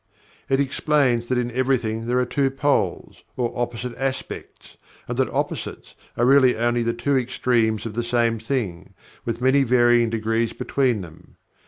It 0.49 0.59
explains 0.59 1.27
that 1.27 1.37
in 1.37 1.51
everything 1.51 2.07
there 2.07 2.17
are 2.17 2.25
two 2.25 2.49
poles, 2.49 3.21
or 3.37 3.51
opposite 3.55 3.93
aspects, 3.97 4.77
and 5.07 5.15
that 5.17 5.29
"opposites" 5.29 5.93
are 6.17 6.25
really 6.25 6.57
only 6.57 6.81
the 6.81 6.91
two 6.91 7.15
extremes 7.15 7.85
of 7.85 7.93
the 7.93 8.01
same 8.01 8.39
thing, 8.39 8.95
with 9.25 9.41
many 9.41 9.61
varying 9.61 10.09
degrees 10.09 10.53
between 10.53 11.01
them. 11.01 11.35